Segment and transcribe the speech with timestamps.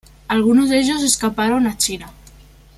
[0.29, 2.11] Algunos de ellos escaparon a China.